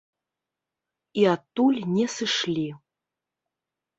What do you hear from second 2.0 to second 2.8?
сышлі.